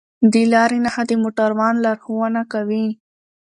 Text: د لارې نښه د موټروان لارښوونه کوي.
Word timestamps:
د 0.33 0.35
لارې 0.53 0.77
نښه 0.85 1.03
د 1.09 1.11
موټروان 1.23 1.75
لارښوونه 1.85 2.41
کوي. 2.53 2.87